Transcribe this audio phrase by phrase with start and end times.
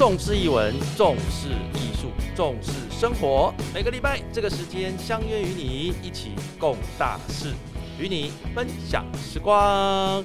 [0.00, 3.52] 重视译文，重视艺术，重视生活。
[3.74, 7.52] 每个礼拜这个时间相约与你一起共大事，
[7.98, 10.24] 与你分享时光。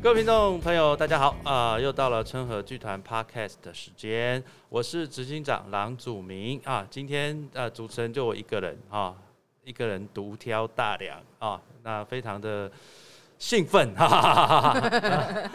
[0.00, 6.86] 各位听众朋友，大家好啊、又到了春和剧团 Podcast 的时间，我是执行长郎祖明啊。
[6.88, 9.16] 今天呃，主持人就我一个人啊，
[9.64, 12.70] 一个人独挑大梁啊，那非常的
[13.36, 15.50] 兴奋，哈哈哈哈哈哈。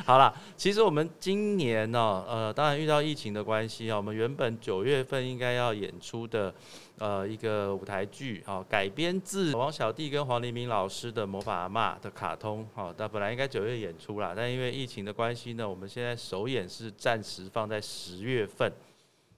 [0.06, 6.52] 好啦，其实我们今年呢、呃，当然遇到疫情的关系啊，我们原本九月份应该要演出的，
[6.98, 18.72] 呃，一个舞台剧啊，改编自王小弟跟黄黎明老师的《魔法阿嬷》的卡通，好、那本来应该九月演出啦，但因为疫情的关系呢，我们现在首演是暂时放在十月份。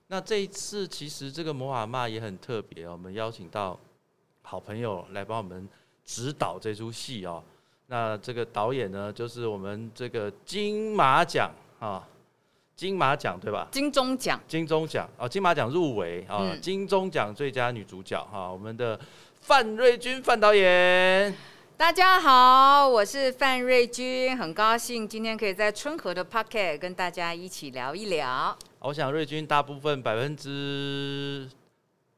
[0.09, 3.79] 那这一次其实这个《魔法阿嬷》也很特别哦，我们邀请到
[4.43, 5.69] 好朋友来帮我们
[6.05, 7.43] 指导这出戏哦。
[7.93, 12.03] 那这个导演呢，就是我们这个金马奖啊，
[12.75, 13.69] 金马奖对吧？
[13.71, 18.99] 金钟奖，金钟奖哦，金马奖入围啊，嗯金钟奖最佳女主角哈、我们的
[19.43, 21.37] 范瑞君范导演。
[21.77, 28.57] 大家好，我是范瑞君，很高兴今天可以在春和的 Pocket 跟大家一起聊一聊。
[28.79, 31.47] 我想瑞君大部分百分之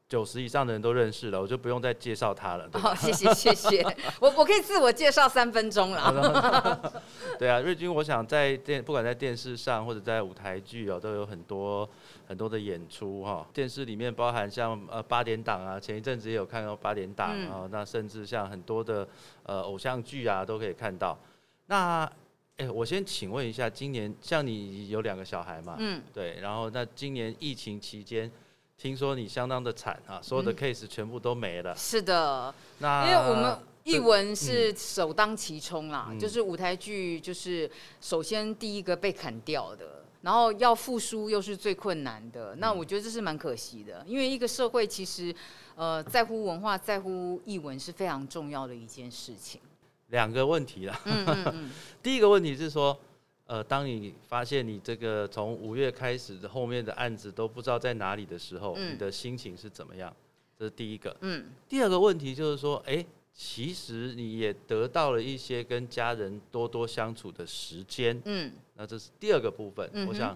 [0.07, 2.69] 九十以上的人都认识了，我就不用再介绍他了。
[2.69, 3.83] 对吧哦，谢谢谢谢，
[4.19, 6.93] 我我可以自我介绍三分钟了。
[7.39, 11.89] 对啊，瑞君，我想在电不管在电视上或者在舞台剧哦，都有很多
[12.27, 19.07] 很多的演出哈、电视里面包含像呃八点档啊，前一阵子也有看到八点档嗯啊、那甚至像很多的
[19.43, 21.17] 呃偶像剧啊都可以看到。
[21.65, 22.09] 那
[22.57, 25.75] 哎，我先请问一下，今年像你有两个小孩嘛？
[25.79, 28.31] 嗯，对，然后那今年疫情期间，
[28.77, 31.75] 听说你相当的惨啊，所有的嗯 case 全部都没了。
[31.75, 37.69] 是的，那因为我们这译文是首当其冲啦，嗯就是舞台剧就是
[38.01, 40.03] 首先第一个被砍掉的。
[40.21, 45.31] 然后要复苏又是最困难的，那嗯我觉得这是蛮可惜的，因为一个社会其实，
[45.75, 49.61] 呃，在乎文化、在乎译文是非常重要的一件事情。
[50.07, 50.99] 两个问题啦。
[51.05, 51.71] 嗯嗯嗯，
[52.01, 52.99] 第一个问题是说，
[53.47, 60.11] 呃，当你发现你这个从五月开始的后面的案子都不知道在哪里的时候，嗯你的心情是怎么样？
[60.57, 61.15] 这是第一个。
[61.21, 69.87] 嗯，第二个问题就是说，哎、其实你也得到了一些跟家人多多相处的时间，嗯，那这是第二个部分。
[69.93, 70.35] 嗯我想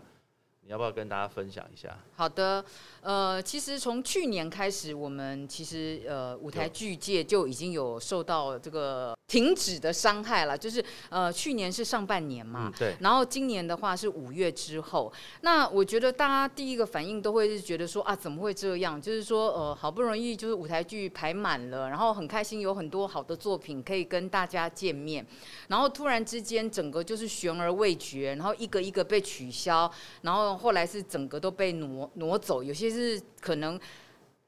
[0.62, 1.98] 你要不要跟大家分享一下？
[2.20, 2.62] 好的，
[3.00, 15.10] 呃，其实从去年开始，我们其实呃舞台剧界就已经有受到这个停止的伤害了，就是呃去年是上半年嘛，嗯，对，然后今年的话是五月之后，
[15.40, 19.02] 那我觉得大家第一个反应都会是觉得说啊，怎么会这样？
[19.02, 25.26] 就是说呃，好不容易就是舞台剧排满了，然后很开心有很多好的作品可以跟大家见面，
[25.70, 29.90] 然后突然之间整个就是悬而未决，然后一个一个被取消，
[30.24, 33.80] 然后后来是整个都被挪挪走，有些是可能。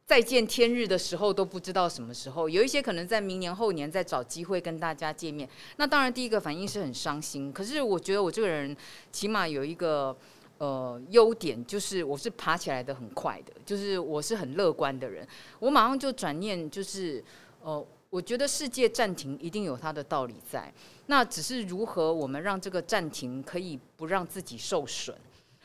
[0.03, 5.47] 再见天日的时候都不知道什么时候，有一些可能在明年后年再找机会跟大家见面。
[5.77, 8.75] 那当然第一个反应是很伤心，可是我觉得我这个人
[9.09, 10.13] 起码有一个
[10.57, 15.25] 呃优点，就是我是爬起来的很快的，就是我是很乐观的人，
[15.59, 17.23] 我马上就转念就是
[17.61, 17.85] 呃。
[18.09, 20.69] 我觉得世界暂停一定有它的道理在，
[21.05, 25.15] 那只是如何我们让这个暂停可以不让自己受损。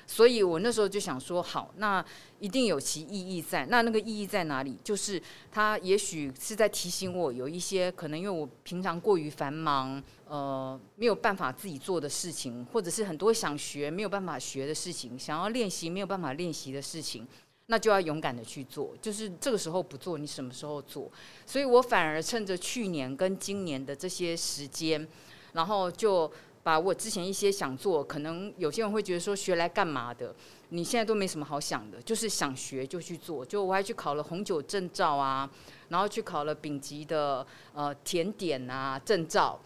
[0.07, 2.05] 所以我那时候就想说，好，那
[2.39, 3.67] 一定有其意义在。
[3.67, 4.79] 那那个意义在哪里？
[4.85, 17.27] 就是它也许是在提醒我，有一些可能因为我平常过于繁忙，呃，没有办法自己做的事情，或者是很多想学没有办法学的事情，想要练习没有办法练习的事情。
[17.69, 21.11] 那就要勇敢的去做，就是这个时候不做，你什么时候做？
[21.45, 25.05] 所以我反而趁着去年跟今年的这些时间，
[25.53, 26.31] 然后就
[26.67, 30.35] 把我之前一些想做，可能有些人会觉得说学来干嘛的？
[30.71, 33.47] 你现在都没什么好想的，就是想学就去做。
[33.47, 35.49] 就我还去考了红酒证照啊，
[35.91, 39.61] 然后去考了丙级的呃甜点啊证照。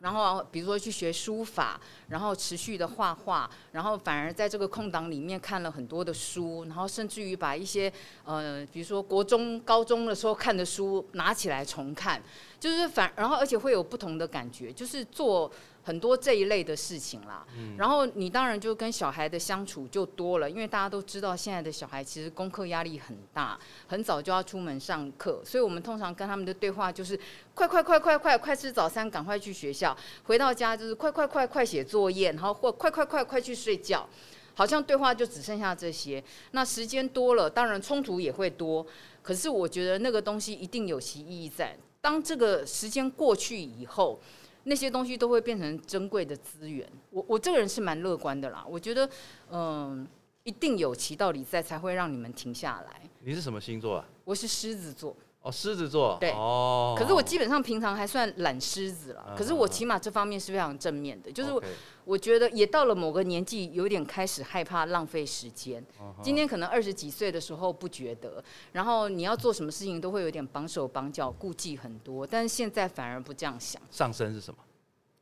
[0.00, 7.90] 然后比如说去学书法，然后持续的画画，然后反而在这个空档里面看了很多的书，然后甚至于把一些
[8.24, 12.20] 呃，比如说国中、高中的时候看的书拿起来重看，
[12.58, 15.50] 就是反，然后而且会有不同的感觉，就是做
[15.84, 17.46] 很多这一类的事情啦。
[17.78, 27.16] 然后你当然就跟小孩的相处就多了，因为大家都知道现在的小孩其实功课压力很大，很早就要出门上课，所以我们通常跟他们的对话就是
[27.54, 34.08] 快快快快快快吃早餐，赶快去学校，回到家就是快快快快写作业，然后或快快快快去睡觉。
[34.56, 36.22] 好像对话就只剩下这些，
[36.52, 38.86] 那时间多了，当然冲突也会多。
[39.20, 41.76] 可是我觉得那个东西一定有其意义在。
[42.00, 44.20] 当这个时间过去以后，
[44.64, 46.86] 那些东西都会变成珍贵的资源。
[47.10, 49.08] 我我这个人是蛮乐观的啦，我觉得，
[49.50, 50.06] 嗯、
[50.42, 53.00] 一定有其道理在，才会让你们停下来。
[53.20, 54.08] 你是什么星座啊？
[54.24, 56.16] 我是狮子座，哦，狮子座。
[56.18, 56.96] 对哦。
[56.98, 61.66] 可是我基本上平常还算懒狮子了，嗯可是我起码这方面是非常正面的，就是 OK
[62.04, 65.84] 我觉得也到了某个年纪，有点开始害怕浪费时间。
[66.00, 68.42] 嗯今天可能二十几岁的时候不觉得，
[68.72, 73.80] 然后你要做什么事情都会有点绑手绑脚，顾忌很多，但是现在反而不这样想。
[73.90, 74.58] 上升是什么？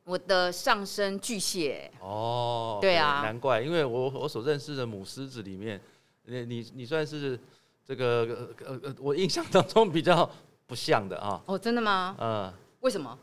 [0.05, 5.79] 我的上升巨蟹，哦，对啊难怪，因为我我所认识的母狮子里面，
[6.25, 7.39] 你你你算是
[7.85, 10.29] 这个呃呃呃，我印象当中比较
[10.65, 12.15] 不像的啊，哦，真的吗？
[12.19, 13.17] 嗯，为什么？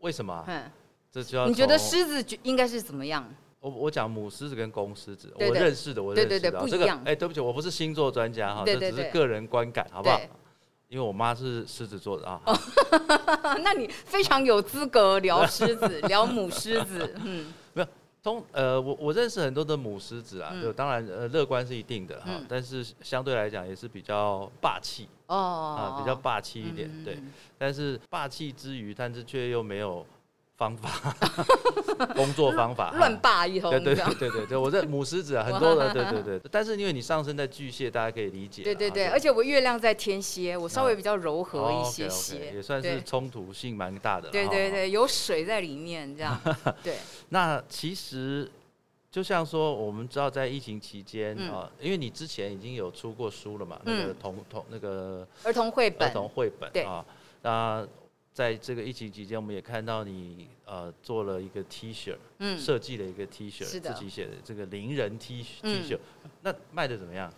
[0.00, 0.44] 为什么啊？
[0.46, 0.70] 嗯，
[1.10, 3.26] 这就要你觉得从狮子觉应该是怎么样？
[3.60, 10.28] 我我讲母狮子跟公狮子，我认识的，我对认识的不一样哎，对不起，我不是星座专家哈，这只是个人观感，好不好对？
[10.88, 12.40] 因为我妈是狮子座的啊，
[13.64, 17.14] 那你非常有资格聊狮子，聊母狮子。
[17.24, 17.52] 嗯，
[18.24, 20.62] 通呃，我我认识很多的母狮子啊，嗯。
[20.62, 25.36] 就当然呃乐观是一定的哈嗯，但是相对来讲也是比较霸气哦
[25.78, 27.16] 啊，比较霸气一点，对。
[27.16, 27.30] 嗯。
[27.58, 30.04] 但是霸气之余，但是却又没有
[30.56, 31.14] 方法，
[32.14, 34.30] 工作方法 乱霸一通对对对。
[34.30, 36.40] 对对，我这母狮子啊， 很多的，对对对。
[36.50, 38.64] 但是因为你上升在巨蟹，大家可以理解啊。
[38.64, 44.28] 对对对，而且我月亮在天蝎，我稍微比较柔和哦一些些，也算是对冲突性蛮大的。
[44.28, 44.70] 哈对对。
[44.70, 46.40] 对，有水在里面这样。
[46.82, 46.98] 对，
[47.30, 48.48] 那其实
[49.10, 57.04] 就像说，我们知道在疫情期间嗯啊，因为你之前已经有出过书了嘛，那个嗯童童那个儿童绘本儿本，童绘本对啊，
[57.42, 57.84] 那。
[58.34, 65.84] 在这个疫情期间，我们也看到你呃做了一个 T 恤，嗯，设计了一个 T 恤，自己写的这个零人 T T 嗯。
[65.88, 65.96] 恤，
[66.42, 67.32] 那卖的怎么样？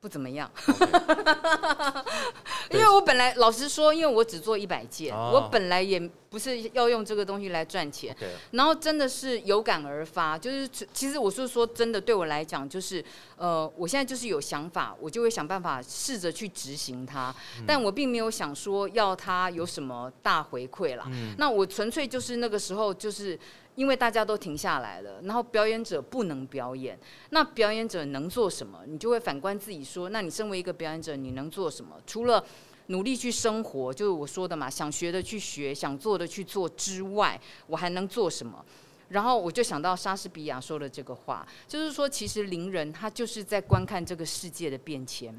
[0.00, 0.50] 不怎么样。
[2.70, 5.98] 因为我本来老实说，因为我只做一百件，哦我本来也
[6.28, 8.14] 不是要用这个东西来赚钱。
[8.52, 13.04] 然后真的是有感而发，就是其其实我是说真的，对我来讲就是，
[13.36, 17.34] 呃，我现在就是有想法，我就会想办法试着去执行它，
[17.66, 21.04] 但我并没有想说要它有什么大回馈啦。
[21.08, 23.38] 嗯那我纯粹就是那个时候就是。
[23.78, 26.98] 因为大家都停下来了，然后表演者不能表演，
[27.30, 28.80] 那表演者能做什么？
[28.88, 31.94] 你就会反观自己说，那你身为一个表演者，你能做什么？
[32.04, 32.44] 除了
[32.86, 38.64] 努力去生活，就是我说的嘛，想学的去学，想做的去做之外，我还能做什么？
[39.10, 45.32] 然后我就想到莎士比亚说的这个话，就是说，其实邻人他就是在观看这个世界的变迁，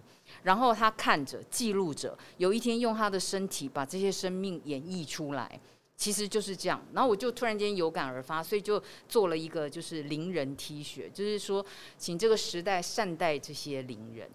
[0.44, 5.60] 然后他看着、记录着，有一天用他的身体把这些生命演绎出来。
[6.00, 11.64] 其实就是这样，然后我就突然间有感而发，所以就做了一个就是伶人 T 恤，就是说，
[11.98, 14.32] 请这个时代善待这些伶人。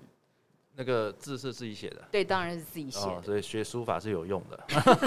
[0.76, 2.06] 那个字是自己写的。
[2.10, 4.62] 对，当然是自己写哦，的，所以学书法是有用的。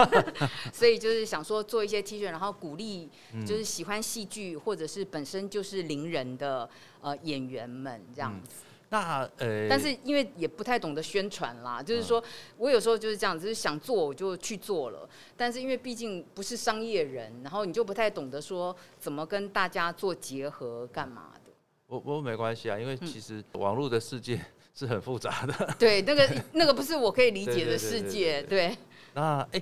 [0.74, 6.68] 所以就是想说做一些 T 恤，然后鼓励嗯就是喜欢戏剧或者是本身就是伶人的
[7.01, 8.63] 呃演员们这样子。
[8.89, 12.23] 那呃，但是因为也不太懂得宣传啦，就是嗯说
[12.57, 15.07] 我有时候就是这样，就是想做我就去做了。
[15.35, 21.51] 但是因为毕竟不是商业人，然后你就不太懂得说怎么跟大家做结合干嘛的。
[21.87, 24.39] 我我没关系啊，因为嗯其实网络的世界
[24.73, 25.53] 是很复杂的。
[25.77, 28.41] 对，那个那个不是我可以理解的世界。
[28.43, 28.77] 对，
[29.13, 29.61] 那哎、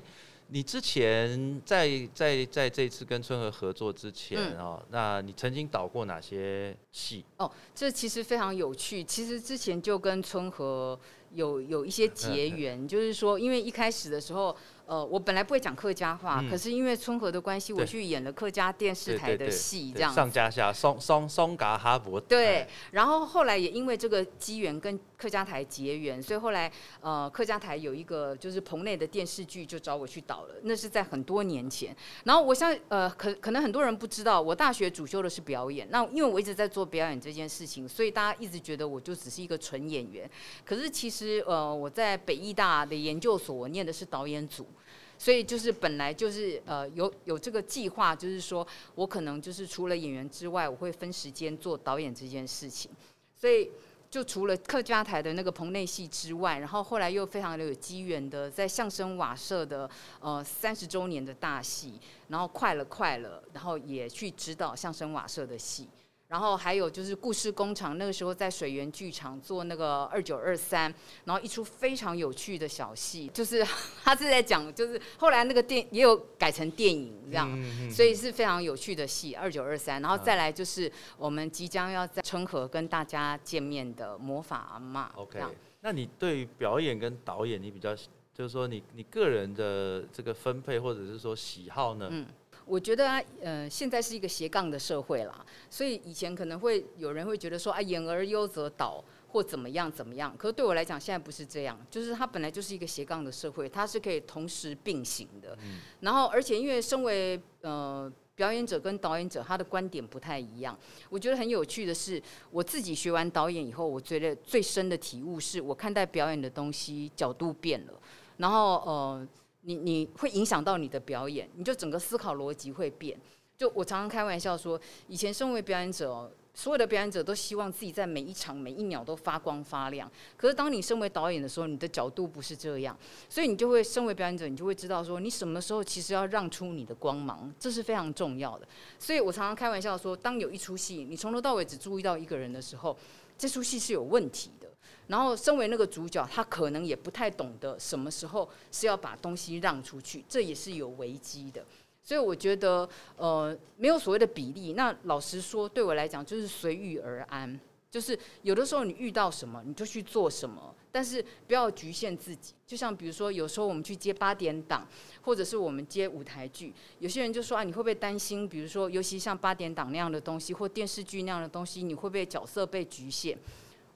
[0.55, 7.25] 你之前在在在这次跟春和合作之前嗯哦，那你曾经导过哪些戏？
[7.35, 9.03] 哦，这其实非常有趣。
[9.03, 10.97] 其实之前就跟春和
[11.33, 22.19] 有有一些结缘， 就是说，因为一开始的时候，呃，我本来不会讲客家话，嗯可是因为春和的关系，我去演了客家电视台的戏，这样上加下，松松松嘎哈伯。
[22.19, 31.95] 对哎，然后后来也因为这个机缘跟客家台结缘，所以后来呃客家台有一个就是棚内的电视剧就找我去导了，那是在很多年前。
[32.23, 40.29] 然后我相呃可可能很多人不知道，我大学主修的是表演，那因为我一直在做表演这件事情，所以大家一直觉得我就只是一个纯演员。
[40.63, 44.67] 可是其实呃我在北艺大的研究所，我念的是导演组。
[45.17, 52.91] 所以就是本来就是呃有有这个计划，就是说我可能就是除了演员之外，我会分时间做导演这件事情。
[53.37, 53.69] 所以
[54.09, 65.87] 就除了客家台的那个棚内戏之外，然后后来又非常的有机缘的，在相声瓦舍的呃三十周年的大戏，然后快了快了，然后也去指导相声瓦舍的戏。
[66.27, 73.63] 然后还有就是故事工厂，那个时候在水源剧场做那个二九二三，然后一出非常有趣的小戏，就是
[74.03, 85.39] 他是在讲，就是后来那个电也有改成电影这样，嗯所以是非常有趣的戏，二九二三，然后再来就是我们即将要在春和跟大家见面的魔法阿妈 OK，
[85.81, 87.95] 那你对于表演跟导演，你比较
[88.33, 92.09] 就是说你你个人的这个分配或者是说喜好呢？
[92.11, 92.25] 嗯
[92.65, 100.35] 我觉得啊，呃，现在是一个斜杠的社会啦，所以以前可能会有人会觉得说啊，演而优则导或怎么样怎么样。
[100.35, 105.55] 可是对我来讲，现在不是这样，就是它本来就是一个斜杠的社会，它是可以同时并行的。
[105.99, 110.75] 然后，而且因为身为呃表演者跟导演者，他的观点不太一样。
[111.09, 117.93] 我觉得很有趣的是，我自己学完导演以后，我觉得最深的体悟是我看待表演的东西角度变了。
[118.37, 119.27] 然后呃。
[119.65, 123.19] 你你会影响到你的表演，你就整个思考逻辑会变。
[123.57, 130.11] 就我常常开玩笑说，以前身为表演者，所有的表演者都希望自己在每一场每一秒都发光发亮。
[130.35, 132.97] 可是当你身为导演的时候，你的角度不是这样，
[133.29, 138.67] 所以你就会身为表演者，你就会知道说，你什么时候其实要让出你的光芒，这是非常重要的。
[138.99, 142.95] 所以我常常开玩笑说，当有一出戏，你从头到尾只注意到一个人的时候，
[143.37, 144.64] 这出戏是有问题的。
[145.07, 151.63] 然后，身为那个主角，他可能也不太懂得什么时候是要把东西让出去，这也是有危机的。
[152.03, 154.73] 所以我觉得，呃，没有所谓的比例。
[154.73, 157.59] 那老实说，对我来讲，就是随遇而安。
[157.89, 162.53] 就是有的时候你遇到什么，你就去做什么，但是不要局限自己。
[162.67, 164.85] 就像比如说，有时候我们去接八点档，
[165.21, 168.47] 或者是我们接舞台剧，有些人就说啊，你会不会担心？
[168.47, 173.37] 比如说，尤其像八点档那样的东西，或电视剧那样的东西，你会不会角色被局限？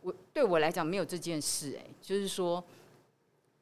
[0.01, 2.63] 我对我来讲没有这件事，哎，就是说，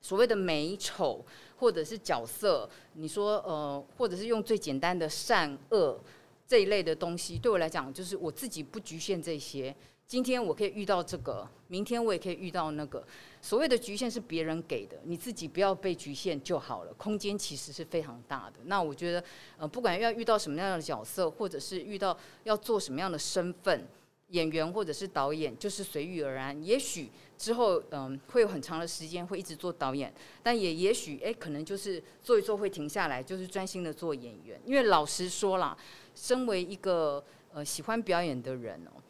[0.01, 1.25] 所谓的美丑
[1.57, 5.99] 或者是角色，你说呃，或者是用最简单的善恶
[6.47, 9.75] 这一类的东西，对我来讲，就是我自己不局限这些。
[10.07, 13.05] 今天我可以遇到这个，明天我也可以遇到那个。
[13.41, 16.93] 所谓的局限是别人给的，你自己不要被局限就好了。
[16.93, 18.53] 空间其实是非常大的。
[18.63, 19.21] 那我觉得，
[19.57, 23.85] 呃，不管要遇到什么样的角色，或者是遇到要做什么样的身份。
[24.29, 26.63] 演员或者是导演，就是随遇而安。
[26.63, 34.59] 也许之后，嗯，会有很长的时间会一直做导演，但也也许，哎，可能就是做一做会停下来，就是专心的做演员。
[34.65, 35.77] 因为老实说啦，
[36.13, 39.01] 身为一个呃喜欢表演的人哦，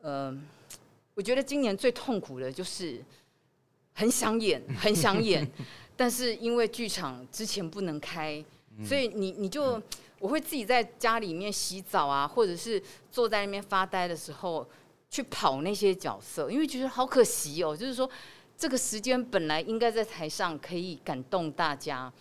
[0.00, 0.40] 呃，
[1.14, 3.04] 我觉得今年最痛苦的就是
[3.92, 5.46] 很想演，很想演，
[5.94, 8.42] 但是因为剧场之前不能开，
[8.84, 9.82] 所以你你就。
[10.20, 14.68] 我会自己在家里面洗澡啊，或者是坐在那边发呆的时候，
[15.08, 17.76] 去跑那些角色，因为觉得好可惜哦。
[17.76, 18.08] 就是说，
[18.56, 22.12] 这个时间本来应该在台上可以感动大家，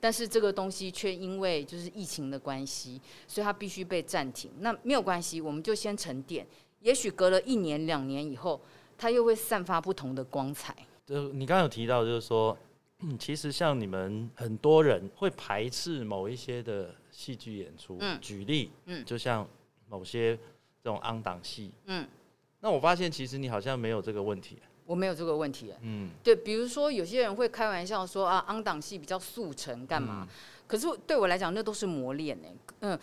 [0.00, 4.50] 但是这个东西却因为就是疫情的关系，所以它必须被暂停。
[4.58, 6.46] 那没有关系，我们就先沉淀。
[6.80, 8.60] 也许隔了一年两年以后，
[8.98, 10.74] 它又会散发不同的光彩。
[11.06, 12.58] 就你刚刚有提到，就是说，
[13.18, 16.94] 其实像你们很多人会排斥某一些的。
[17.14, 19.48] 戏剧演出，举例，嗯，就像
[19.88, 20.36] 某些
[20.82, 22.04] 这种昂档戏，嗯，
[22.58, 30.28] 那我发现其实你好像没有这个问题，我没有这个问题，嗯，对，比如说有些人会开玩笑说啊，昂档戏比较速成，干嘛？
[30.66, 32.48] 可是对我来讲，那都是磨练呢。
[32.80, 32.98] 嗯，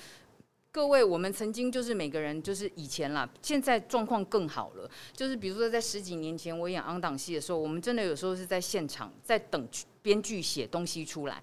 [0.73, 9.65] 各位，我们曾经就是每个人就是以前啦，现在状况更好了，就是比如说在十几年前我演昂档戏的时候，我们真的有时候是在现场在等
[10.01, 11.41] 编剧写东西出来。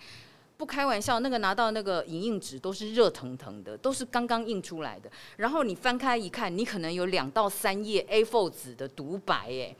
[0.58, 5.08] 不开玩笑，那个拿到那个影印纸都是热腾腾的，都是刚刚印出来的。
[5.36, 9.76] 然后你翻开一看，你可能有两到三页 A4 纸的独白，哎，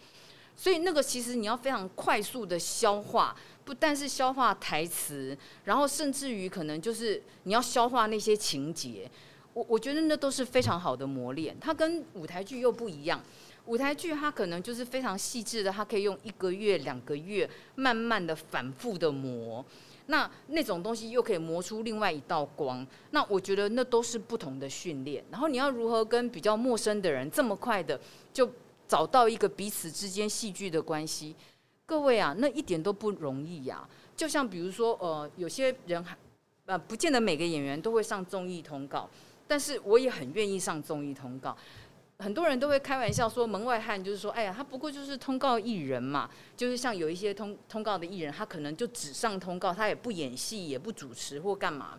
[0.54, 9.10] 所以那个其实你要非常快速的消化，不但是消化台词，然后甚至于可能就是你要消化那些情节。
[9.54, 11.56] 我我觉得那都是非常好的磨练。
[11.60, 13.20] 它跟舞台剧又不一样，
[13.66, 19.64] 舞台剧它可能就是非常细致的，它可以用一个月、两个月慢慢的反复的磨。
[20.10, 25.22] 那那种东西又可以磨出另外一道光，那我觉得那都是不同的训练。
[25.30, 28.00] 然后你要如何跟比较陌生的人这么快的
[28.32, 28.50] 就
[28.88, 31.36] 找到一个彼此之间戏剧的关系？
[31.84, 33.86] 各位啊，那一点都不容易呀。
[34.16, 36.16] 就像比如说，呃，有些人还
[36.64, 39.08] 呃，不见得每个演员都会上综艺通告，
[39.46, 41.56] 但是我也很愿意上综艺通告。
[42.18, 51.96] 很多人都会开玩笑说，门外汉就是说，哎呀，他不过就是通告艺人嘛，就是像有一些通通告的艺人，他可能就只上通告，他也不演戏，也不主持或干嘛。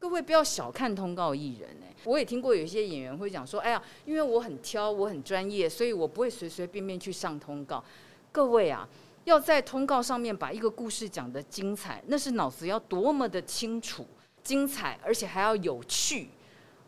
[0.00, 7.84] 各位不要小看通告艺人哎，我也听过有一些演员会讲说，哎呀，因为我很挑，我很专业，所以我不会随随便便去上通告。
[8.32, 8.88] 各位啊，
[9.24, 14.04] 要在通告上面把一个故事讲得精彩，那是脑子要多么的清楚、
[14.42, 16.30] 精彩，而且还要有趣。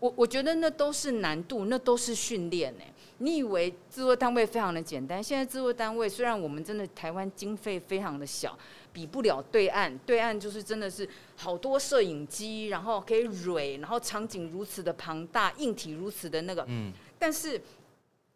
[0.03, 2.83] 我我觉得那都是难度，那都是训练呢。
[3.19, 5.23] 你以为制作单位非常的简单？
[5.23, 8.59] 现在制作单位虽然我们真的台湾经费非常的小，
[8.93, 16.65] 比不了对岸，对岸就是真的是好多摄影机，然后可以蕊，然后场景如此的庞大，硬体如此的那个。
[16.67, 16.93] 嗯。
[17.17, 17.63] 但是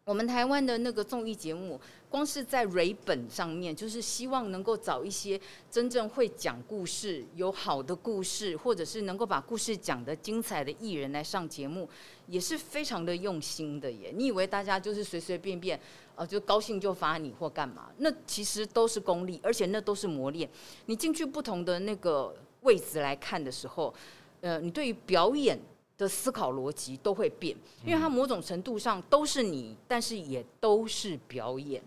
[0.07, 1.77] 我们台湾的那个综艺节目，
[2.09, 5.37] 光是在蕊本上面，就是希望能够找一些
[5.69, 11.89] 真正会讲故事、有好的故事，或者是能够把故事讲得精彩的艺人来上节目，
[12.27, 14.09] 也是非常的用心的耶。
[14.15, 15.77] 你以为大家就是随随便便，
[16.15, 17.91] 呃，就高兴就发你或干嘛？
[17.97, 20.49] 那其实都是功力，而且那都是磨练。
[20.85, 23.93] 你进去不同的那个位置来看的时候，
[24.39, 25.59] 呃，你对于表演。
[25.97, 31.81] 的思考逻辑都会变，因为它某种程度上都是你，但是也都是表演。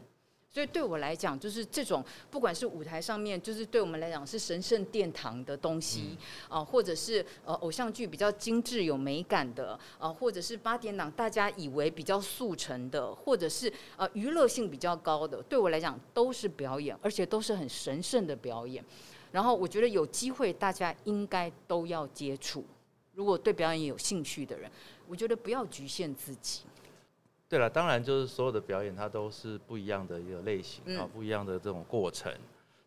[0.52, 18.84] 所以对我来讲，就是这种不管是舞台上面，就是对我们来讲是神圣殿堂的东西啊，或者是呃偶像剧比较精致有美感的啊，或者是八点档大家以为比较速成的，或者是呃娱乐性比较高的，对我来讲都是表演，而且都是很神圣的表演。
[19.30, 22.64] 然后我觉得有机会大家应该都要接触。
[23.14, 24.70] 如果对表演有兴趣的人，
[25.06, 26.62] 我觉得不要局限自己。
[27.48, 32.32] 对了，当然就是所有的表演它都是不一样的一个类型啊，不一样的这种过程。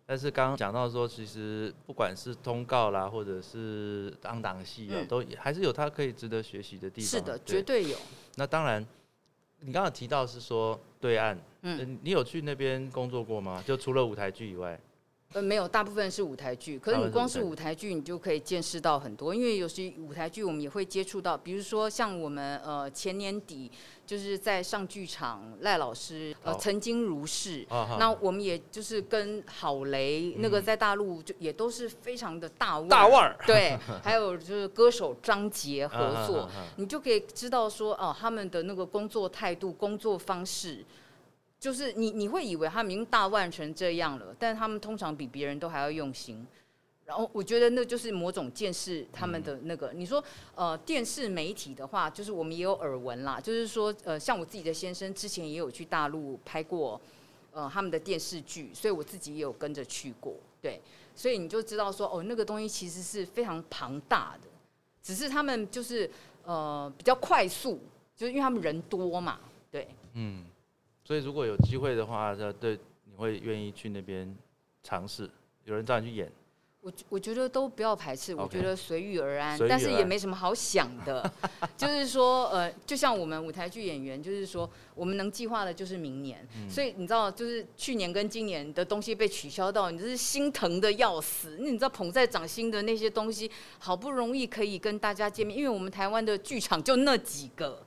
[0.06, 7.10] 但是刚刚讲到说，其实不管是通告啦，或者是当档戏啊，都还是有它可以值得学习的地方。
[7.10, 7.98] 是的，绝对有。
[8.36, 8.86] 那当然，
[9.60, 13.62] 你刚刚提到是说对岸，嗯，你有去那边工作过吗？
[13.66, 14.80] 就除了舞台剧以外。
[15.34, 16.78] 呃，没有，大部分是舞台剧。
[16.78, 19.34] 可是你光是舞台剧，你就可以见识到很多。
[19.34, 23.72] 因为有时舞台剧我们也会接触到，比如说像我们呃前年底
[24.06, 27.66] 就是在上剧场，赖老师呃曾经如是，
[27.98, 33.36] 那我们也就是跟郝雷那个在大陆就也都是非常的大腕，大腕儿。
[33.48, 36.48] 对， 还有就是歌手张杰合作，
[36.78, 40.86] 你就可以知道说哦他们的那个工作态度、工作方式。
[41.64, 46.46] 就是你你会以为他们已经大腕成这样了，但是他们通常比别人都还要用心。
[47.06, 49.94] 然后我觉得那就是某种见识他们的那个。
[49.94, 50.22] 你说
[50.56, 57.00] 呃电视媒体的话，就是我们也有耳闻啦，就是说呃像我自己的先生之前也有去大陆拍过
[57.54, 60.36] 呃他们的电视剧，所以我自己也有跟着去过。
[60.62, 60.82] 对，
[61.16, 64.50] 所以你就知道说哦那个东西其实是非常庞大的，
[65.02, 66.12] 只是他们就是
[66.44, 67.80] 呃比较快速，
[68.18, 69.40] 就是因为他们人多嘛。
[69.72, 70.44] 对，嗯。
[71.04, 74.36] 所以如果有机会的话，对，你会愿意去那边
[74.82, 75.30] 尝试？
[75.66, 76.32] 有人找你去演？
[76.82, 81.32] 我我觉得都不要排斥，我觉得随遇而安，但是也没什么好想的。
[81.78, 86.46] 就是说，呃，就像我们舞台剧演员，就是说，我们能计划的就是明年。
[86.70, 91.56] 所以你知道，就是去年跟今年的东西被取消到，你就是心疼的要死。
[91.62, 97.82] 那你知道捧在掌心的那些东西，好不容易可以跟大家见面，因为我们台湾的剧场就那几个，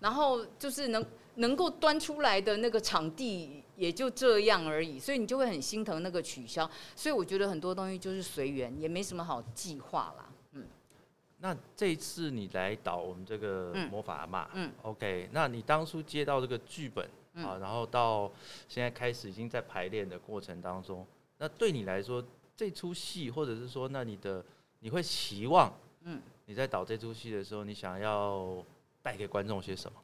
[0.00, 1.04] 然后就是能。
[1.36, 6.70] 能够端出来的那个场地也就这样而已，所以你就会很心疼那个取消。
[6.94, 10.28] 所以我觉得很多东西就是随缘，也没什么好计划啦。
[10.52, 10.66] 嗯。
[11.38, 15.28] 那这一次你来导我们这个魔法阿妈，嗯，OK。
[15.32, 18.30] 那你当初接到这个剧本啊，然后到
[18.68, 21.04] 现在开始已经在排练的过程当中，
[21.38, 22.22] 那对你来说
[22.54, 24.44] 这出戏，或者是说那你的
[24.80, 28.64] 你会期望，嗯，你在导这出戏的时候，你想要
[29.02, 29.98] 带给观众些什么？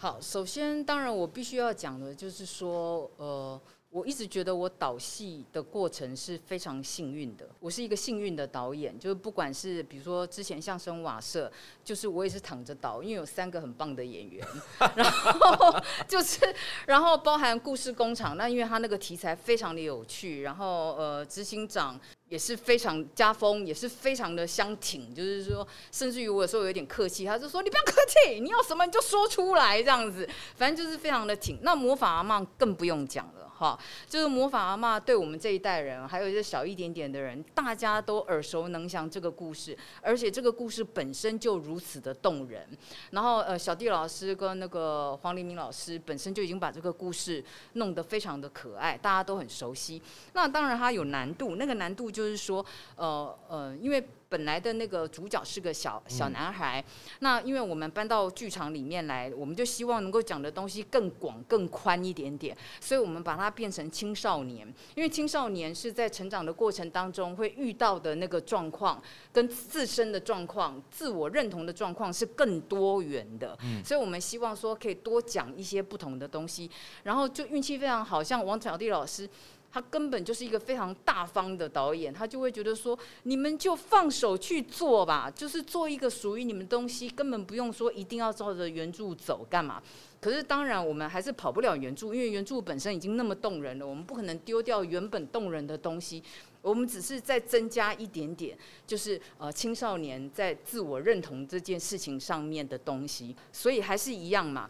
[0.00, 7.48] 好，首先，当然我必须要讲的，就是说，呃，我一直觉得我导戏的过程是非常幸运的。
[7.58, 11.50] 我是一个幸运的导演，就是不管是比如说之前相声瓦舍，
[11.82, 14.46] 就是我也是躺着导，因为有三个很棒的演员，
[14.94, 15.74] 然后
[16.06, 16.38] 就是，
[16.86, 22.00] 然后包含故事工厂，那因为他那个题材非常的有趣，然后呃，执行长。
[22.28, 31.58] 也是非常家风，也是非常的相挺，就是说，甚至于我有时候有点客气，他就说你不要客气，你要什么你就说出来这样子，反正就是非常的挺。
[31.62, 33.48] 那魔法阿妈更不用讲了。
[33.58, 33.76] 哈，
[34.08, 42.68] 就是魔法阿妈对我们这一代人，还有一些小一点点的人，大家都耳熟能详这个故事，而且这个故事本身就如此的动人。
[43.10, 50.00] 然后呃，小弟老师跟那个黄黎明老师本身就已经把这个故事弄得非常的可爱，大家都很熟悉。
[50.34, 52.64] 那当然它有难度，那个难度就是说，
[52.96, 54.04] 呃呃，因为。
[54.30, 56.84] 本来的那个主角是个小小男孩，
[57.20, 69.02] 那因为我们搬到剧场里面来，我们就希望能够讲的东西更广、更宽一点点，所以我们把它变成青少年，因为青少年是在成长的过程当中会遇到的那个状况，
[69.32, 76.70] 跟自身的状况、自我认同的状况是更多元的，所以我们希望说可以多讲一些不同的东西，
[77.04, 79.26] 然后就运气非常好，像王小弟老师。
[79.70, 89.82] 他根本就是一个非常大方的导演，他就会觉得说，你们就放手去做吧，就是做一个属于你们东西，根本不用说一定要照着原著走干嘛。
[90.20, 96.22] 可是当然，我们还是跑不了原著，因为原著本身已经那么动人了，我们不可能丢掉原本动人的东西。
[96.60, 104.68] 我们只是再增加一点点，就是呃青少年在自我认同这件事情上面的东西，所以还是一样嘛。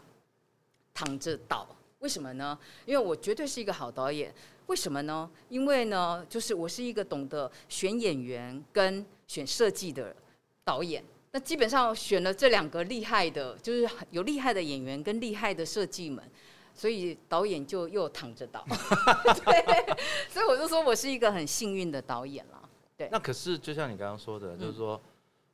[0.93, 1.67] 躺着倒。
[1.99, 2.57] 为什么呢？
[2.85, 4.33] 因为我绝对是一个好导演。
[4.69, 5.27] 为什么呢？
[5.49, 10.15] 因为呢，就是我是一个懂得选演员跟选设计的
[10.63, 11.03] 导演。
[11.31, 16.23] 那基本上选了这两个厉害的，就是有厉害的演员跟厉害的设计们，
[16.71, 18.63] 所以导演就又躺着导。
[19.43, 19.95] 对，
[20.29, 22.69] 所以我就说我是一个很幸运的导演了。
[22.95, 23.09] 对。
[23.11, 24.95] 那可是就像你刚刚说的，就是说《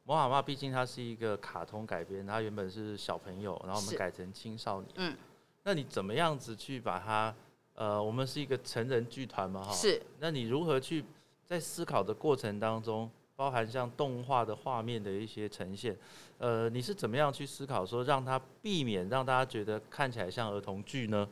[0.03, 4.91] 魔法妈》毕竟它是一个卡通改编，它原本是小朋友，然后我们改成青少年。
[4.95, 5.17] 嗯。
[5.63, 7.33] 那你怎么样子去把它？
[7.75, 9.71] 呃，我们是一个成人剧团嘛，哈。
[9.71, 10.01] 是。
[10.19, 11.03] 那你如何去
[11.45, 15.95] 在思考的过程当中，包含像动画的画面的一些呈现？
[16.37, 21.27] 呃，你是怎么样去思考说，让它避免让大家觉得看起来像儿童剧呢？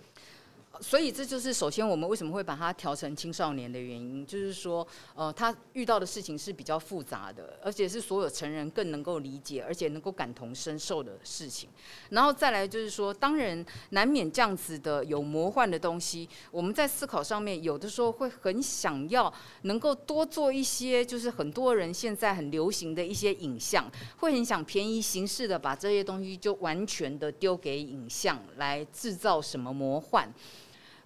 [0.81, 11.69] 所以这就是首先我们为什么会把它调成青少年的原因，就是说，呃，他遇到的事情是比较复杂的，而且是所有成人更能够理解，而且能够感同身受的事情。
[12.09, 19.31] 然后再来就是说，当然难免这样子的有魔幻的东西，我们在思考上面有的时候会很想要
[19.61, 30.27] 能够多做一些，就是很多人现在很流行的一些影像，会很想便宜形式的把这些东西就完全的丢给影像来制造什么魔幻。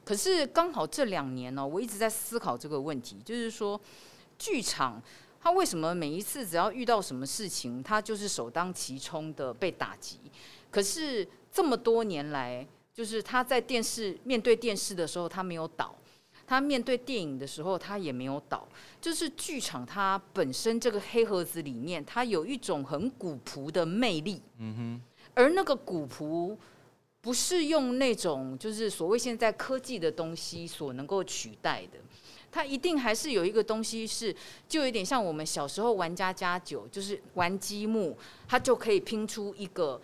[0.07, 3.77] 可是刚好这两年呢，我一直在思考这个问题，就是说，
[4.39, 5.03] 剧场
[5.41, 10.17] 它为什么每一次只要遇到什么事情，它就是首当其冲的被打击？
[10.71, 15.93] 可是这么多年来，就是他在电视面对电视的时候，他没有倒；
[16.45, 18.65] 他面对电影的时候，他也没有倒。
[19.01, 24.41] 就是剧场它本身这个黑盒子里面，它有一种很古朴的魅力。
[24.59, 25.01] 嗯哼，
[25.33, 26.57] 而那个古朴。
[27.27, 31.99] 不是用那种就是所谓现在科技的东西所能够取代的，
[32.49, 34.33] 它一定还是有一个东西是，
[34.65, 40.01] 就有点像我们小时候玩家家酒，就是玩积木，它就可以拼出一个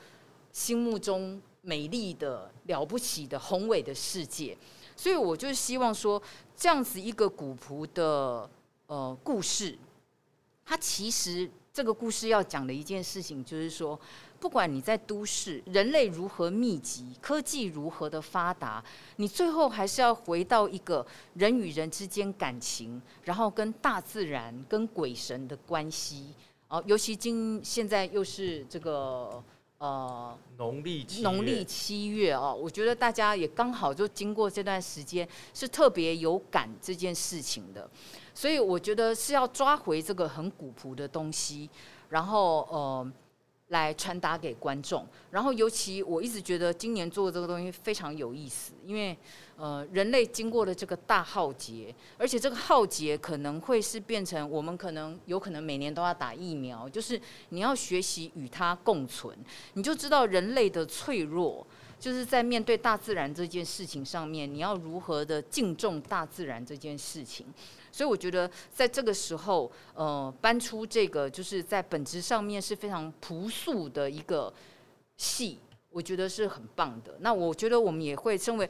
[0.51, 4.57] 心目中美丽的、了不起的、宏伟的世界。
[4.97, 6.21] 所以我就是希望说，
[6.57, 8.49] 这样子一个古朴的
[8.88, 9.79] 呃故事，
[10.65, 13.97] 它其实这个故事要讲的一件事情就是说。
[14.43, 18.84] 不管你在都市，人类如何密集，科技如何的发达，
[19.15, 26.34] 你最后还是要回到一个人与人之间感情，然后跟大自然、跟鬼神的关系。
[26.67, 29.41] 哦，尤其今现在又是这个
[29.77, 37.89] 呃农历农历七月哦，我觉得大家也刚好就经过这段时间，是特别有感这件事情的。
[38.34, 41.69] 所以我觉得是要抓回这个很古朴的东西，
[42.10, 43.10] 然后呃。
[43.73, 49.17] 来传达给观众，然后尤其我一直觉得今年做的这个东西非常有意思，因为
[49.57, 59.38] 呃人类经过了这个大浩劫，而且这个浩劫可能会是变成我们可能有可能每年都要打疫苗，就是你要学习与它共存，
[59.73, 61.67] 你就知道人类的脆弱。
[61.99, 67.45] 就是在面对大自然这件事情上面，你要如何的敬重大自然这件事情。
[67.93, 74.51] 所以我觉得在这个时候，呃，搬出这个就是在本质上面是非常朴素的一个
[75.15, 75.60] 戏，
[75.91, 77.15] 我觉得是很棒的。
[77.19, 78.67] 那我觉得我们也会身为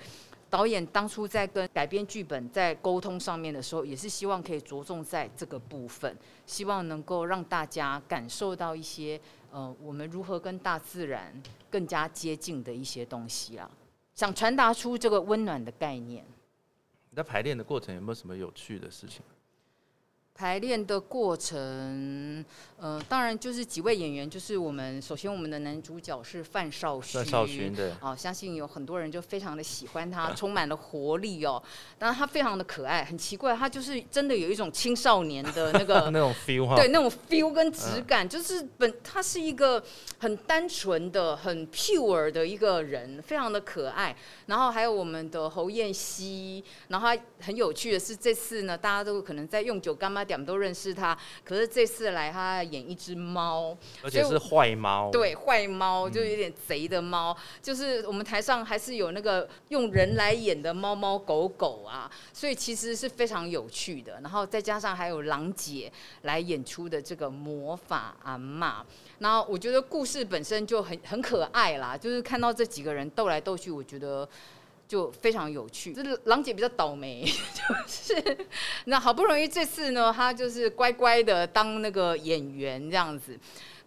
[0.49, 9.19] 导演，当初在跟改编剧本在沟通上面的时候，也是希望可以着重在这个部分，希望能够让大家感受到一些。
[9.55, 11.31] 呃，我们如何跟大自然
[11.69, 13.69] 更加接近的一些东西啦，
[14.15, 16.25] 想传达出这个温暖的概念。
[17.13, 19.21] 你在排练的过程有没有什么有趣的事情？
[20.35, 22.43] 排练的过程，
[22.79, 31.61] 呃，当然就是几位演员，就是我们首先我们的男主角是范少勋，范少勋对，啊，相信有很多人就非常的喜欢他， 充满了活力哦。
[31.99, 39.81] 当然他非常的可爱，很奇怪，他就是真的有一种青少年的那个 那种 feel 哈，对，那种 feel 跟质感，就是本他是一个
[40.17, 44.15] 很单纯的、很 pure 的一个人，非常的可爱。
[44.47, 50.22] 然后还有我们的侯彦希，然后他很有趣的是，这次呢，大家都可能在用酒干妈。
[50.23, 64.19] 点都认识他，可是这次来他演一只猫，而且是坏猫，对，坏猫就有点贼的猫，就是我们台上还是有那个用人来演的猫猫狗狗啊，所以其实是非常有趣的。
[64.21, 68.85] 然后再加上还有郎姐来演出的这个魔法阿妈，
[69.19, 74.27] 然后我觉得故事本身就很很可爱啦，就是看到这几个人斗来斗去，我觉得。
[74.93, 78.37] 就非常有趣，就是郎姐比较倒霉， 就是
[78.85, 83.35] 那好不容易这次呢，她就是乖乖的当那个演员这样子，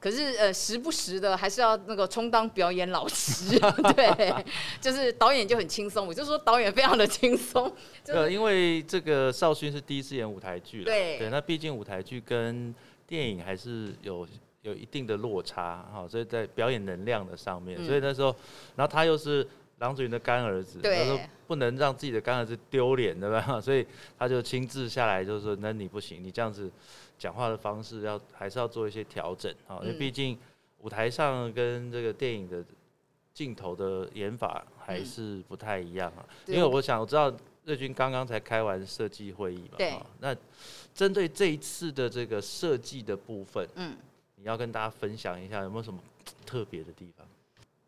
[0.00, 3.56] 可是呃时不时的还是要那个充当表演老师，
[3.94, 4.34] 对，
[4.80, 7.72] 就是导演就很轻松，我就说导演非常的轻松。
[8.08, 12.74] 呃，因为这个少勋是第一次演舞台剧了，对，对，那毕竟舞台剧跟
[13.06, 14.26] 电影还是有
[14.62, 18.34] 有一定的落差哈，所以在表演能量的上面，所以那时候，
[18.74, 19.46] 然后他又是。
[19.78, 23.60] 郎祖云的干儿子，他说不能让自己的干儿子丢脸，对吧？
[23.60, 23.86] 所以
[24.18, 26.70] 他就亲自下来，就是说，那你不行，你这样子
[27.18, 30.38] 讲话的方式要还是要做一些调整啊，因为嗯毕竟
[30.80, 32.64] 舞台上跟这个电影的
[33.34, 36.24] 镜头的演法还嗯是不太一样啊。
[36.44, 37.32] 对因为我想我知道
[37.64, 40.34] 瑞军刚刚才开完设计会议嘛，那
[40.94, 43.96] 针对这一次的这个设计的部分，嗯。
[44.38, 45.98] 你要跟大家分享一下有没有什么
[46.44, 47.26] 特别的地方？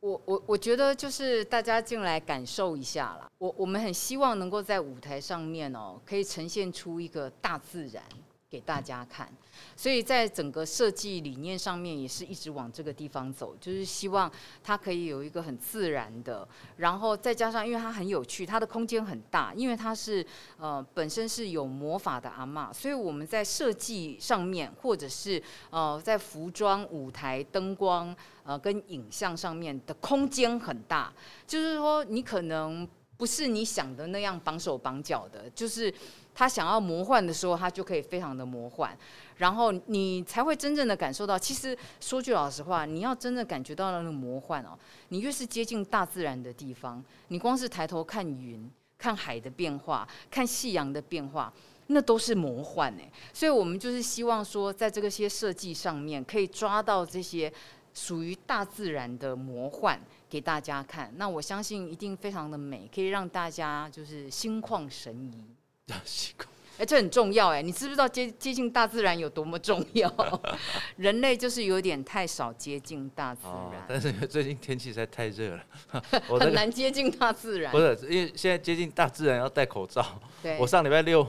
[0.01, 3.29] 我我我觉得就是大家进来感受一下啦。
[3.39, 8.03] 我我们很希望能够在舞台上面哦，可以呈现出一个大自然
[8.51, 9.31] 给大家看。
[9.77, 14.31] 所以在整个设计理念上面，也是一直往这个地方走，就是希望
[14.63, 20.25] 它可以有一个很自然的，然后再加上因为它很有趣，它的空间很大，因为它是
[20.59, 28.17] 呃本身是有魔法的阿嬷，所以我们在设计上面或者是呃在服装、舞台、灯光。
[28.45, 31.13] 呃，跟影像上面的空间很大，
[31.47, 35.93] 就是说你可能不是你想的那样绑手绑脚的，就是
[36.39, 38.97] 他想要魔幻的时候，他就可以非常的魔幻，
[39.39, 41.37] 然后你才会真正的感受到。
[41.37, 51.53] 其实说句老实话，你要真的感觉到那个魔幻哦，你越是接近大自然的地方，你光是抬头看云、看海的变化、看夕阳的变化。
[51.91, 57.53] 那都是魔幻哎，所以我们就是希望说，在这个些设计上面，可以抓到这些
[57.95, 59.99] 属于大自然的魔幻
[60.29, 65.58] 给大家看，那我相信一定非常的美，可以让大家就是心旷神怡。
[66.05, 66.49] 习 惯
[66.79, 70.09] 哎、这很重要哎，你知不知道接接近大自然有多么重要？
[70.97, 75.65] 人类就是有点太少接近大自哦，然，但是最近天气实在太热了，
[76.39, 77.81] 很难接近大自然不。
[77.81, 80.07] 是因为现在接近大自然要戴口罩。
[80.41, 81.27] 对我，上礼拜六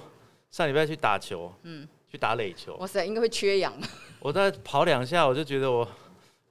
[0.52, 3.74] 上礼拜去打球，嗯，去打垒球，哇塞，应该会缺氧。
[4.20, 5.88] 我在跑两下，我就觉得我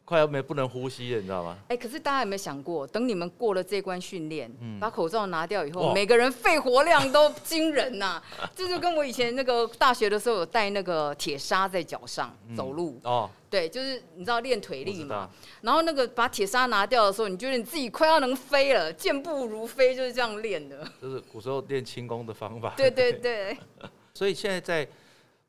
[0.09, 1.59] 快要没不能呼吸了，你知道吗？
[1.69, 8.23] 哎、可是大家有没有想过，等你们过了这关训练，嗯把口罩拿掉以后，每个人肺活量都惊人呐、
[8.57, 15.29] 这就跟我以前那个大学的时候有带那个铁砂在脚上嗯走路，哦，对，就是你知道练腿力嘛。，
[15.61, 20.91] 然后那个把铁砂拿掉的时候，你觉得你自己快要能飞了，健步如飞，就是这样练的。
[21.03, 22.73] 就是古时候练轻功的方法。
[22.79, 23.55] 对对对，
[24.15, 24.89] 所以现在在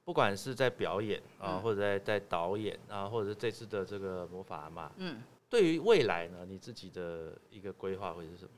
[0.09, 8.49] 不管是在表演啊，嗯或者在在导演啊，或者是这次的这个魔法阿妈，嗯，对于未来呢，你自己的一个规划会是什么？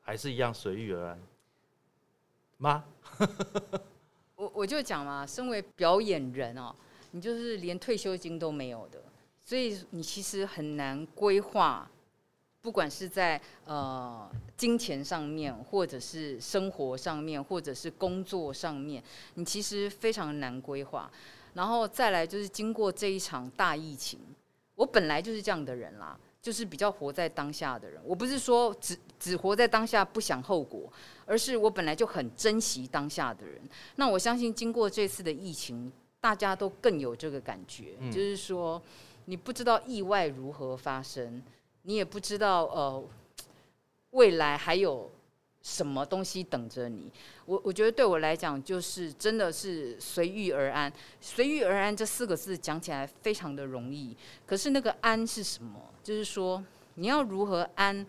[0.00, 1.22] 还是一样随遇而安
[2.56, 2.84] 吗？
[4.34, 6.74] 我我就讲嘛，身为表演人哦，
[7.12, 9.00] 你就是连退休金都没有的，
[9.44, 11.88] 所以你其实很难规划，
[12.68, 19.02] 不管是在呃金钱上面，或者是生活上面，或者是工作上面，
[19.36, 21.10] 你其实非常难规划。
[21.54, 24.20] 然后再来就是经过这一场大疫情，
[24.74, 27.98] 我本来就是这样的人啦，就是比较活在当下的人。
[28.04, 30.92] 我不是说只只活在当下不想后果，
[31.24, 33.62] 而是我本来就很珍惜当下的人。
[33.96, 38.82] 那我相信经过这次的疫情，大家都更有这个感觉，嗯就是说
[39.24, 41.42] 你不知道意外如何发生，
[41.82, 43.04] 你也不知道呃
[44.10, 45.10] 未来还有
[45.62, 47.10] 什么东西等着你。
[47.46, 50.92] 我我觉得对我来讲，就是真的是随遇而安。
[51.20, 55.80] 随遇而安这四个字讲起来非常的容易，可是那个安是什么？
[56.02, 56.62] 就是说
[56.94, 58.06] 你要如何安，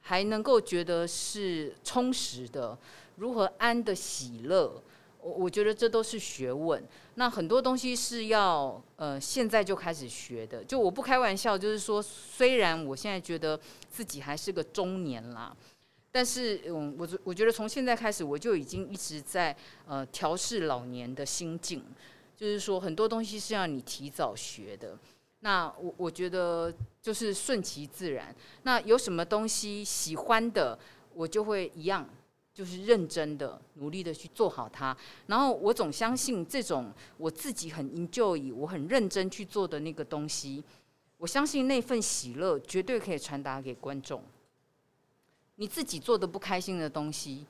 [0.00, 2.76] 还能够觉得是充实的，
[3.16, 4.82] 如何安的喜乐。
[5.22, 6.82] 我我觉得这都是学问。
[7.14, 10.64] 那很多东西是要呃现在就开始学的。
[10.64, 13.58] 就我不开玩笑，就是说，虽然我现在觉得
[13.90, 15.54] 自己还是个中年啦，
[16.10, 19.54] 但是嗯，我我觉得从现在开始，我就已经一直在
[19.86, 21.84] 呃调试老年的心境，
[22.36, 24.96] 就是说很多东西是要你提早学的。
[25.40, 28.34] 那我我觉得就是顺其自然。
[28.62, 30.78] 那有什么东西喜欢的，
[31.14, 32.08] 我就会一样。
[32.60, 34.94] 就是认真的、努力的去做好它，
[35.26, 40.62] 然后我总相信这种我自己很 enjoy、我很认真去做的那个东西，
[41.16, 44.22] 我相信那份喜乐绝对可以传达给观众。
[45.54, 47.46] 你自己做的不开心的东西，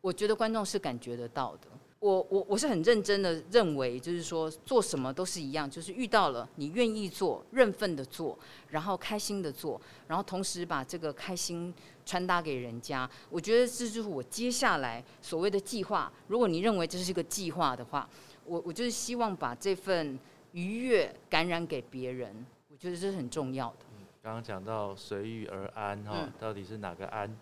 [0.00, 1.66] 我觉得观众是感觉得到的。
[2.02, 8.36] 我我我是很认真的认为，就是说做什么都是一样，就是遇到了你愿意做、认份的做，
[8.70, 11.72] 然后开心的做，然后同时把这个开心
[12.04, 13.08] 传达给人家。
[13.30, 16.12] 我觉得这就是我接下来所谓的计划。
[16.26, 18.08] 如果你认为这是一个计划的话，
[18.44, 20.18] 我我就是希望把这份
[20.50, 22.44] 愉悦感染给别人。
[22.68, 23.76] 我觉得这是很重要的。
[24.20, 27.32] 刚刚讲到随遇而安哈、嗯到底是哪个安？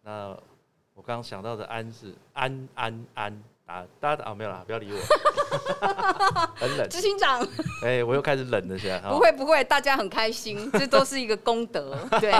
[0.00, 0.30] 那
[0.94, 4.98] 我刚刚想到的安是安安安啊，大家啊没有啦， 不要理我，
[6.54, 7.46] 很冷，执行长
[7.82, 9.00] 哎、我又开始冷了现在。
[9.00, 11.98] 哈 不会不会，大家很开心，这都是一个功德。
[12.20, 12.32] 对，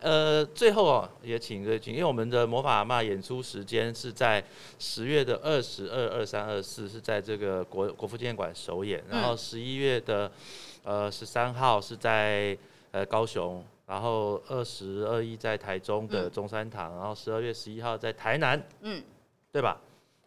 [0.00, 4.42] 呃，最后啊，也请各位请，因为我们的魔法阿嬷演出时间是在
[4.78, 10.30] 十月的二十二、二三、二四，是在这个国国父纪念馆首演，然后十一月的
[10.84, 12.56] 呃十三号是在
[12.92, 19.02] 呃高雄，然后二十二一在台中的中山堂，然后十二月十一号在台南，嗯，
[19.50, 19.80] 对吧？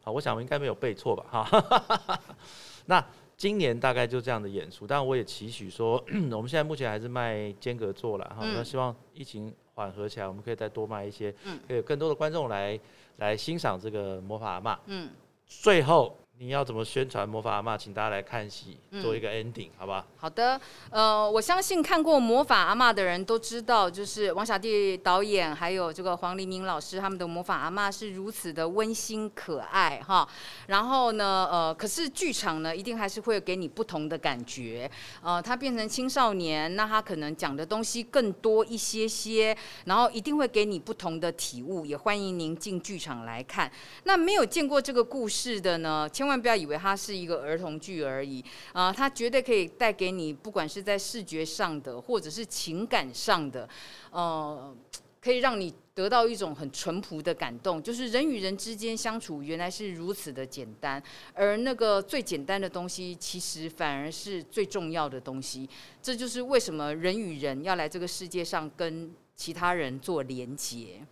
[0.06, 1.44] 好，我想我应该没有背错吧？
[1.44, 2.20] 哈，
[2.86, 3.04] 那。
[3.38, 11.30] 今年大概就这样的演出，但我也期许说，我们现在目前还是卖间隔座了哈，那希望疫情缓和起来，我们可以再多卖一些，
[11.68, 12.80] 可以有更多的观众来
[13.18, 14.80] 来欣赏这个魔法阿妈。
[14.86, 15.10] 嗯，
[15.46, 16.18] 最后。
[16.38, 17.78] 你要怎么宣传魔法阿妈？
[17.78, 20.06] 请大家来看戏，做一个 ending，好吧？
[20.18, 30.28] 好的，呃，我相信看过魔法阿妈的人都知道，就是王小弟导演还有这个黄黎明老师他们的魔法阿妈是如此的温馨可爱哈。
[30.68, 34.92] 然后呢，呃，可是剧场呢，一定还是会给你不同的感觉。
[35.22, 41.86] 呃，他变成青少年，那他可能讲的东西更多一些些，然后一定会给你不同的体悟。
[41.86, 43.72] 也欢迎您进剧场来看。
[44.04, 48.92] 那没有见过这个故事的呢，千千万不要以为它是一个儿童剧而已啊！
[48.92, 53.70] 它绝对可以带给你，不管是在视觉上的，或者是情感上的，
[54.10, 54.76] 呃，
[55.22, 57.82] 可以让你得到一种很淳朴的感动。
[57.84, 61.02] 就是人与人之间相处，原来是如此的简单，
[61.36, 65.70] 而那个最简单的东西，其实反而是最重要的东西。
[66.02, 71.06] 这就是为什么人与人要来这个世界上跟其他人做连接。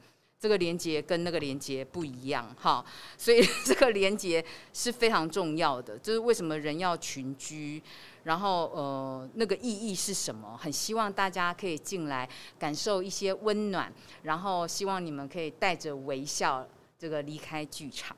[0.44, 2.84] 这个连接跟那个连接不一样哈，
[3.18, 5.98] 所以 这个连接是非常重要的。
[6.00, 7.82] 就是为什么人要群居，
[8.24, 10.58] 然后呃那个意义是什么？
[10.58, 12.28] 很希望大家可以进来
[12.60, 13.90] 感受一些温暖，
[14.24, 16.68] 然后希望你们可以带着微笑
[17.00, 18.14] 这个离开剧场。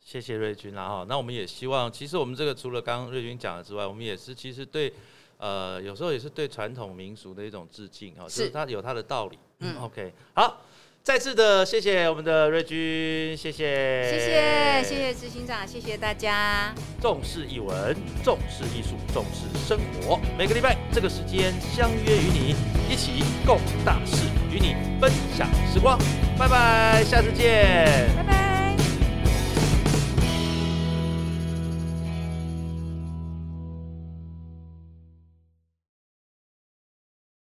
[0.00, 4.92] 谢谢瑞君啦哈，那我们也希望，其实我们这个除了刚刚瑞君讲的之外，我们也是其实对
[5.38, 9.38] 呃有时候也是对传统民俗的一种致敬哈，就是它有它的道理。
[9.60, 10.62] 嗯，OK，好。
[11.10, 16.72] 再次的谢谢我们的瑞君，谢谢，谢谢，谢谢执行长，谢谢大家。
[17.02, 20.20] 重视艺文，重视艺术，重视生活。
[20.38, 22.54] 每个礼拜这个时间相约与你
[22.88, 25.98] 一起共大事，与你分享时光。
[26.38, 28.08] 拜拜，下次见。
[28.16, 28.49] 拜拜。